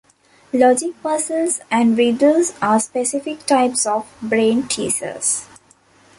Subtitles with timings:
[0.51, 5.47] Logic puzzles and riddles are specific types of brain teasers.